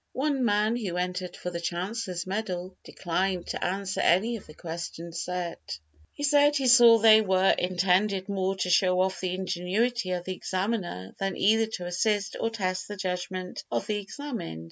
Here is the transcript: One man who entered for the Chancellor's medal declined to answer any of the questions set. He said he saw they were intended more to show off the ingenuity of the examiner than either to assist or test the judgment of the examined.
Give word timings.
One 0.13 0.43
man 0.43 0.77
who 0.77 0.97
entered 0.97 1.35
for 1.37 1.51
the 1.51 1.59
Chancellor's 1.61 2.25
medal 2.25 2.75
declined 2.83 3.45
to 3.49 3.63
answer 3.63 4.01
any 4.01 4.35
of 4.35 4.47
the 4.47 4.55
questions 4.55 5.21
set. 5.21 5.77
He 6.11 6.23
said 6.23 6.55
he 6.55 6.67
saw 6.67 6.97
they 6.97 7.21
were 7.21 7.51
intended 7.55 8.27
more 8.27 8.55
to 8.55 8.69
show 8.71 8.99
off 9.01 9.21
the 9.21 9.35
ingenuity 9.35 10.09
of 10.09 10.23
the 10.25 10.33
examiner 10.33 11.13
than 11.19 11.37
either 11.37 11.67
to 11.73 11.85
assist 11.85 12.35
or 12.39 12.49
test 12.49 12.87
the 12.87 12.97
judgment 12.97 13.63
of 13.69 13.85
the 13.85 13.97
examined. 13.99 14.59